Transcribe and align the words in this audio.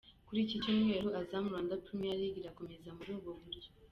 Kuri 0.27 0.39
iki 0.45 0.55
cyumweru, 0.63 1.07
Azam 1.19 1.45
Rwanda 1.49 1.81
Premier 1.85 2.17
League 2.21 2.39
irakomeza 2.41 2.89
muri 2.97 3.09
ubu 3.17 3.31
buryo:. 3.41 3.69